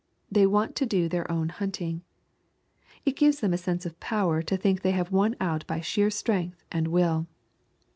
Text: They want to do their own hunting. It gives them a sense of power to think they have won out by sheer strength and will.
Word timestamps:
They 0.31 0.47
want 0.47 0.75
to 0.77 0.87
do 0.87 1.07
their 1.07 1.31
own 1.31 1.49
hunting. 1.49 2.01
It 3.05 3.15
gives 3.15 3.39
them 3.39 3.53
a 3.53 3.57
sense 3.59 3.85
of 3.85 3.99
power 3.99 4.41
to 4.41 4.57
think 4.57 4.81
they 4.81 4.93
have 4.93 5.11
won 5.11 5.35
out 5.39 5.63
by 5.67 5.79
sheer 5.81 6.09
strength 6.09 6.63
and 6.71 6.87
will. 6.87 7.27